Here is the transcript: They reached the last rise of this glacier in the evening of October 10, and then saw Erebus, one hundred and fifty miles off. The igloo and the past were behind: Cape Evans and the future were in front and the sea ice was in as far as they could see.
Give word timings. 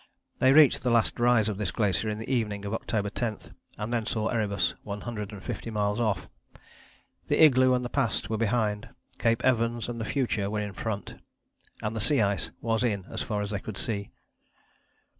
They 0.39 0.51
reached 0.51 0.81
the 0.81 0.89
last 0.89 1.19
rise 1.19 1.47
of 1.47 1.59
this 1.59 1.69
glacier 1.69 2.09
in 2.09 2.17
the 2.17 2.27
evening 2.27 2.65
of 2.65 2.73
October 2.73 3.11
10, 3.11 3.37
and 3.77 3.93
then 3.93 4.07
saw 4.07 4.29
Erebus, 4.29 4.73
one 4.81 5.01
hundred 5.01 5.31
and 5.31 5.43
fifty 5.43 5.69
miles 5.69 5.99
off. 5.99 6.27
The 7.27 7.43
igloo 7.43 7.75
and 7.75 7.85
the 7.85 7.89
past 7.89 8.27
were 8.27 8.39
behind: 8.39 8.89
Cape 9.19 9.45
Evans 9.45 9.87
and 9.87 10.01
the 10.01 10.05
future 10.05 10.49
were 10.49 10.59
in 10.61 10.73
front 10.73 11.21
and 11.83 11.95
the 11.95 12.01
sea 12.01 12.19
ice 12.21 12.49
was 12.61 12.83
in 12.83 13.05
as 13.11 13.21
far 13.21 13.43
as 13.43 13.51
they 13.51 13.59
could 13.59 13.77
see. 13.77 14.09